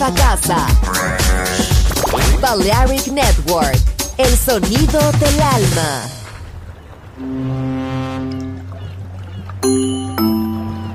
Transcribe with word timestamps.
nueva 0.00 0.14
casa. 0.14 0.66
Balearic 2.40 3.08
Network, 3.08 3.78
el 4.16 4.36
sonido 4.36 5.00
del 5.18 5.40
alma. 5.42 6.02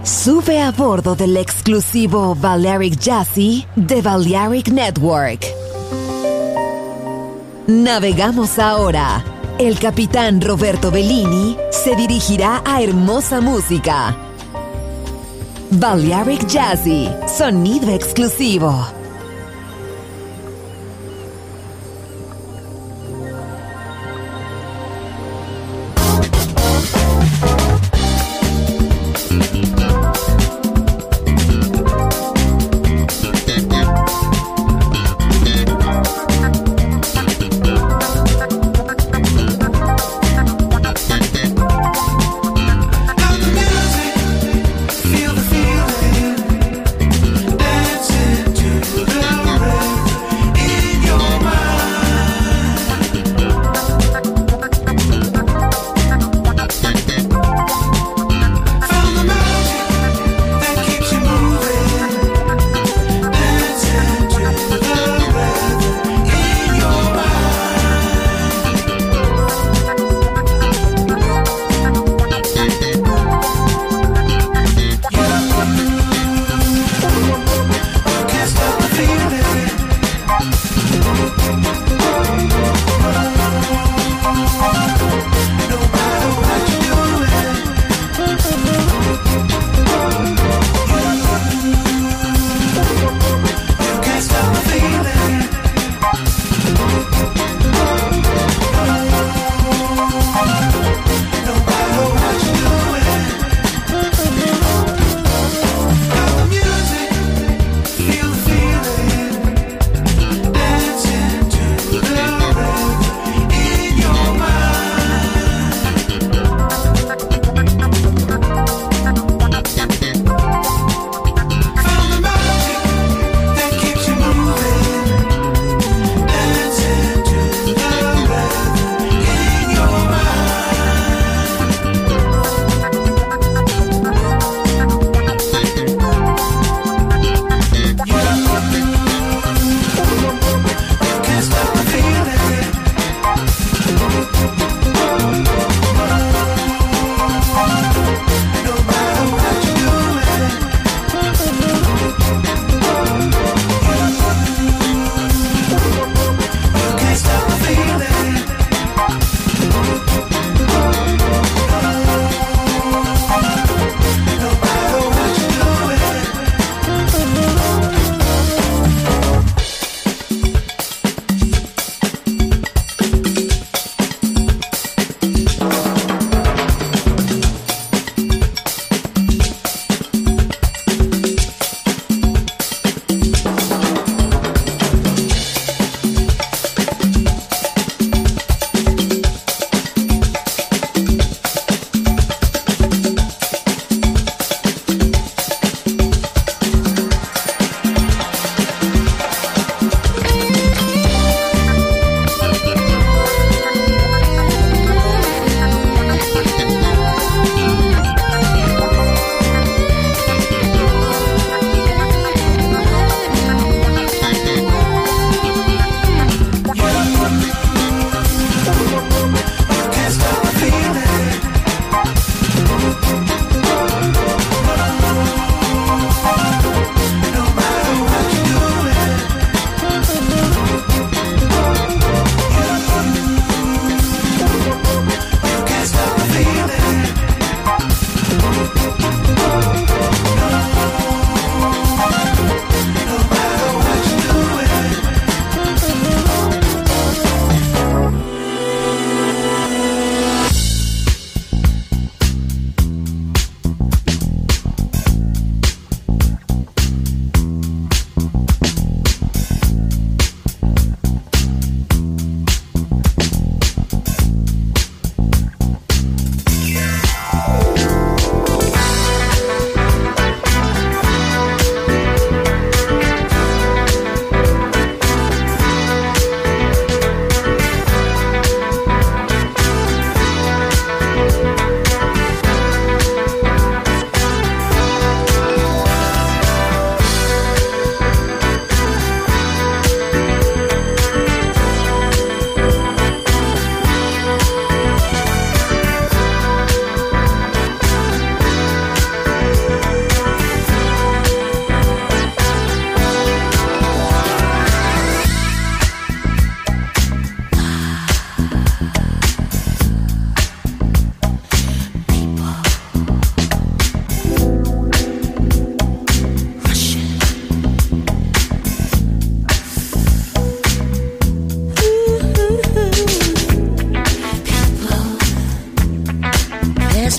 Sube 0.04 0.62
a 0.62 0.72
bordo 0.72 1.16
del 1.16 1.38
exclusivo 1.38 2.36
Balearic 2.36 2.98
Jazzy 3.00 3.68
de 3.76 4.02
Balearic 4.02 4.70
Network. 4.70 5.46
Navegamos 7.68 8.58
ahora. 8.58 9.24
El 9.60 9.80
capitán 9.80 10.42
Roberto 10.42 10.92
Bellini 10.92 11.56
se 11.72 11.96
dirigirá 11.96 12.62
a 12.66 12.82
hermosa 12.82 13.40
música. 13.40 14.18
Balearic 15.72 16.46
Jazzy, 16.48 17.10
sonido 17.28 17.90
exclusivo. 17.92 18.95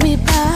me 0.02 0.16
by. 0.16 0.56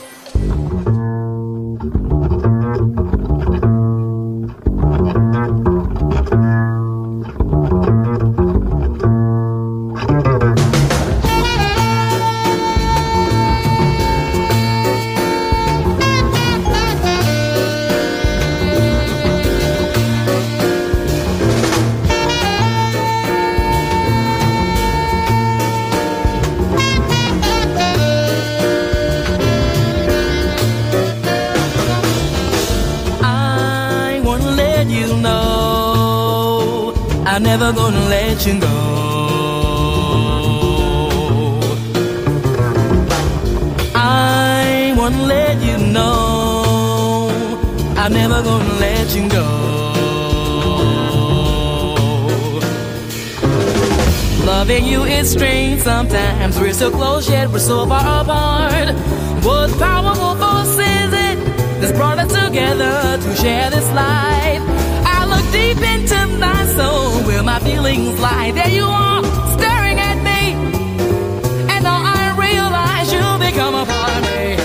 Let 37.73 38.45
you 38.45 38.59
go. 38.59 38.67
I 43.95 44.93
wanna 44.97 45.23
let 45.23 45.61
you 45.61 45.77
know 45.77 47.29
I'm 47.95 48.13
never 48.13 48.41
gonna 48.43 48.73
let 48.79 49.15
you 49.15 49.29
go. 49.29 49.47
Loving 54.45 54.85
you 54.85 55.03
is 55.03 55.31
strange 55.31 55.81
sometimes. 55.81 56.59
We're 56.59 56.73
so 56.73 56.91
close 56.91 57.29
yet 57.29 57.49
we're 57.49 57.59
so 57.59 57.85
far 57.85 58.21
apart. 58.21 58.95
What 59.45 59.69
powerful 59.79 60.35
force 60.35 60.73
is 60.73 61.13
it 61.27 61.37
that's 61.79 61.93
brought 61.93 62.19
us 62.19 62.33
together 62.33 63.17
to 63.23 63.35
share 63.35 63.69
this 63.69 63.89
life? 63.93 64.80
Deep 65.51 65.77
into 65.93 66.19
my 66.39 66.65
soul 66.77 67.23
where 67.27 67.43
my 67.43 67.59
feelings 67.59 68.19
lie. 68.19 68.51
There 68.51 68.69
you 68.69 68.85
are, 68.85 69.23
staring 69.57 69.99
at 69.99 70.17
me. 70.29 70.41
And 71.73 71.83
now 71.83 72.01
I 72.03 72.33
realize 72.45 73.11
you 73.11 73.23
become 73.47 73.75
a 73.75 73.85
part 73.85 74.17
of 74.17 74.23
me. 74.23 74.57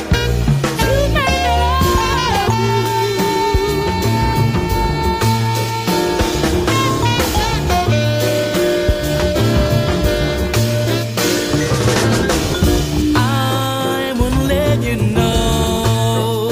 I 13.16 14.14
won't 14.18 14.44
let 14.48 14.82
you 14.82 14.96
know. 14.96 16.50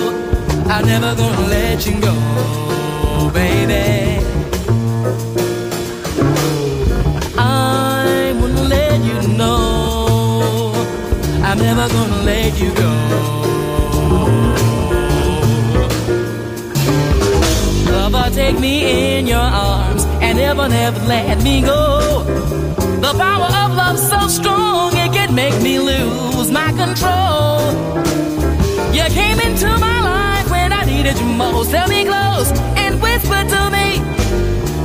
I'm 0.66 0.86
never 0.86 1.14
gonna 1.14 1.46
let 1.48 1.86
you 1.86 2.00
go, 2.00 2.14
never 11.64 11.88
gonna 11.88 12.22
let 12.24 12.60
you 12.60 12.70
go. 12.74 12.92
Lover, 17.90 18.28
take 18.34 18.58
me 18.58 19.18
in 19.18 19.26
your 19.26 19.48
arms 19.70 20.04
and 20.20 20.36
never 20.36 20.68
never, 20.68 21.00
let 21.06 21.42
me 21.42 21.62
go. 21.62 22.22
The 23.04 23.12
power 23.16 23.50
of 23.62 23.68
love 23.82 23.98
so 23.98 24.20
strong, 24.28 24.92
it 25.04 25.10
can 25.16 25.34
make 25.34 25.56
me 25.62 25.78
lose 25.78 26.50
my 26.50 26.70
control. 26.82 27.72
You 28.96 29.04
came 29.20 29.40
into 29.40 29.68
my 29.88 29.98
life 30.12 30.50
when 30.50 30.70
I 30.70 30.84
needed 30.84 31.18
you 31.18 31.26
most. 31.44 31.70
Held 31.72 31.88
me 31.88 32.04
close 32.04 32.50
and 32.82 33.00
whispered 33.00 33.48
to 33.54 33.62
me. 33.76 33.88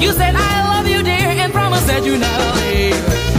You 0.03 0.13
said, 0.13 0.33
I 0.33 0.53
love 0.71 0.87
you, 0.87 1.03
dear, 1.03 1.29
and 1.43 1.51
promised 1.51 1.87
that 1.87 2.05
you'd 2.05 2.21
never 2.21 2.49
leave. 2.61 3.38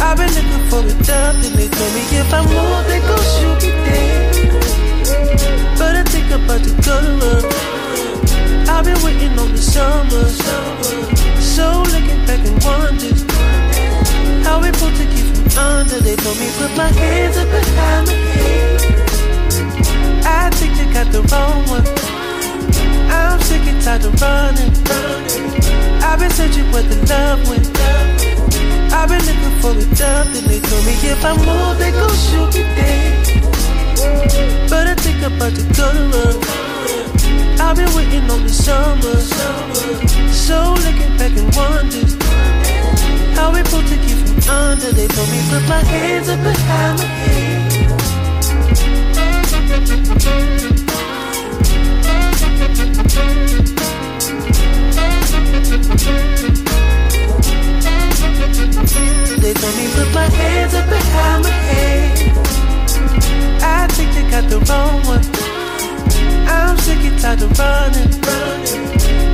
I've 0.00 0.16
been 0.16 0.32
looking 0.32 0.64
for 0.70 0.82
the 0.82 0.94
dove, 1.04 1.34
and 1.34 1.54
they 1.58 1.68
told 1.68 1.92
me 1.94 2.02
if 2.14 2.32
I 2.32 2.40
move, 2.46 2.86
they 2.86 3.00
gon' 3.00 3.18
shoot 3.34 3.58
me 3.62 3.70
dead. 3.84 4.34
But 5.78 5.96
I 5.96 6.02
think 6.04 6.30
I'm 6.30 6.44
about 6.44 6.62
to 6.62 6.72
go 6.86 6.96
to 7.02 7.12
work. 7.18 7.44
I've 8.68 8.84
been 8.84 9.00
waiting 9.02 9.38
on 9.38 9.50
the 9.52 9.58
summer, 9.58 10.24
so 11.42 11.82
looking 11.92 12.22
back 12.26 12.42
and 12.46 12.62
wondering 12.62 13.18
how 14.44 14.60
we 14.62 14.70
put 14.72 14.94
to 14.94 15.04
keep 15.12 15.26
from 15.34 15.58
under. 15.58 15.98
They 16.00 16.16
told 16.16 16.38
me 16.38 16.48
put 16.58 16.76
my 16.76 16.88
hands 16.88 17.36
up 17.36 17.48
behind 17.50 18.06
my 18.06 18.14
head. 18.14 18.80
I 20.24 20.50
think 20.50 20.76
they 20.78 20.88
got 20.92 21.10
the 21.10 21.22
wrong 21.30 21.66
one. 21.66 21.86
I'm 23.10 23.40
sick 23.40 23.66
and 23.66 23.82
tired 23.82 24.04
of 24.04 24.20
running. 24.22 24.72
I've 26.02 26.18
been 26.20 26.30
searching 26.30 26.70
where 26.70 26.82
the 26.82 26.96
love 27.10 27.48
went. 27.48 27.66
I've 28.90 29.08
been 29.08 29.24
looking 29.24 29.56
for 29.60 29.72
a 29.72 29.84
dove, 29.96 30.34
and 30.36 30.46
they 30.46 30.60
told 30.60 30.84
me 30.84 30.94
if 31.02 31.24
I 31.24 31.32
move, 31.36 31.78
they 31.78 31.90
gon' 31.92 32.16
shoot 32.26 32.54
me 32.54 32.62
dead. 32.76 33.14
But 34.70 34.86
I 34.86 34.94
think 34.94 35.22
I'm 35.22 35.34
about 35.36 35.54
to 35.54 35.62
go 35.76 35.92
to 35.92 36.04
work. 36.14 36.44
I've 37.60 37.76
been 37.76 37.92
waiting 37.94 38.30
on 38.30 38.42
the 38.44 38.50
summer, 38.52 39.16
so 40.32 40.74
looking 40.84 41.16
back 41.18 41.32
and 41.36 41.54
wondering 41.56 42.20
how 43.36 43.52
we 43.52 43.62
put 43.64 43.86
to 43.86 43.96
keep 44.04 44.18
from 44.24 44.38
under. 44.48 44.92
They 44.92 45.08
told 45.08 45.28
me 45.30 45.40
put 45.50 45.68
my 45.68 45.82
hands 45.82 46.28
up 46.28 46.40
behind 46.42 46.98
my 46.98 47.04
head. 47.04 47.58
They 59.48 59.54
told 59.54 59.76
me 59.76 59.88
put 59.94 60.12
my 60.12 60.28
hands 60.28 60.74
up 60.74 60.84
behind 60.90 61.42
my 61.42 61.48
head. 61.48 62.36
I 63.64 63.86
think 63.96 64.12
they 64.12 64.28
got 64.28 64.44
the 64.50 64.60
wrong 64.68 65.00
one. 65.08 65.24
I'm 66.52 66.76
sick 66.84 67.00
and 67.08 67.18
tired 67.18 67.40
of 67.40 67.58
running. 67.58 68.12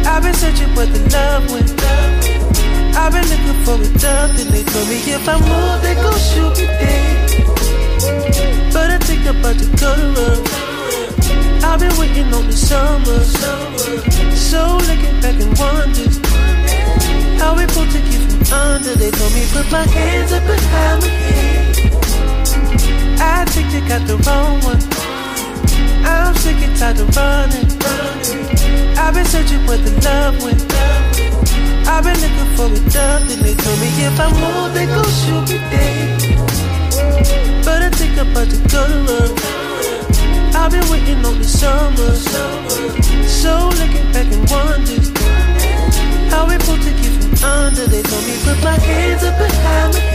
I've 0.06 0.22
been 0.22 0.34
searching 0.34 0.72
where 0.76 0.86
the 0.86 1.02
love 1.10 1.50
went. 1.50 1.66
I've 2.94 3.10
been 3.10 3.26
looking 3.26 3.58
for 3.66 3.74
a 3.74 3.90
dove, 3.98 4.38
and 4.38 4.50
they 4.54 4.62
told 4.62 4.86
me 4.86 5.02
if 5.02 5.28
I 5.28 5.34
move, 5.34 5.82
they 5.82 5.94
gon' 5.98 6.14
shoot 6.30 6.62
me 6.62 6.66
dead. 6.78 7.42
But 8.72 8.94
I 8.94 8.98
think 9.02 9.26
I'm 9.26 9.40
about 9.40 9.58
to 9.58 9.66
go 9.82 9.90
to 9.98 10.08
work. 10.14 10.46
I've 11.66 11.80
been 11.80 11.96
waiting 11.98 12.32
on 12.32 12.46
the 12.46 12.52
summer, 12.54 13.18
so 13.18 14.78
looking 14.78 15.18
back 15.20 15.42
and 15.42 15.58
wondering 15.58 16.22
how 17.40 17.56
we 17.58 17.66
put 17.66 17.90
to 17.90 18.00
keep 18.06 18.23
under. 18.52 18.94
They 18.94 19.10
told 19.10 19.32
me 19.32 19.44
put 19.52 19.70
my 19.70 19.86
hands 19.86 20.32
up 20.32 20.44
behind 20.46 21.02
my 21.02 21.08
head. 21.08 21.74
I 23.20 23.44
think 23.52 23.66
they 23.72 23.82
got 23.88 24.02
the 24.06 24.16
wrong 24.26 24.60
one. 24.62 24.82
I'm 26.04 26.34
sick 26.36 26.56
and 26.66 26.76
tired 26.76 27.00
of 27.00 27.16
running. 27.16 27.68
I've 28.96 29.14
been 29.14 29.26
searching 29.26 29.62
for 29.66 29.76
the 29.76 29.92
love 30.04 30.42
went. 30.42 30.62
I've 31.86 32.02
been 32.04 32.18
looking 32.24 32.50
for 32.56 32.68
dove, 32.90 33.30
and 33.30 33.40
they 33.42 33.54
told 33.54 33.78
me 33.80 33.88
if 34.08 34.18
I 34.18 34.28
move, 34.40 34.74
they 34.74 34.86
gon' 34.86 35.04
shoot 35.20 35.44
me 35.50 35.58
dead. 35.70 36.04
But 37.64 37.82
I 37.82 37.90
think 37.90 38.18
I'm 38.18 38.30
about 38.30 38.48
to 38.50 38.58
go 38.68 38.84
to. 39.06 39.54
I've 40.56 40.70
been 40.70 40.88
waiting 40.90 41.24
on 41.24 41.38
the 41.38 41.44
summer, 41.44 42.12
so 43.26 43.68
looking 43.80 44.12
back 44.12 44.32
and 44.32 44.48
wondering 44.50 45.14
how 46.30 46.46
we 46.48 46.56
put 46.58 46.80
to 46.82 46.92
from 47.10 47.23
under. 47.44 47.86
They 47.86 48.02
told 48.02 48.24
me 48.26 48.36
put 48.42 48.62
my 48.64 48.78
hands 48.78 49.22
up 49.22 49.38
behind 49.38 49.94
my 49.94 50.00
head. 50.00 50.14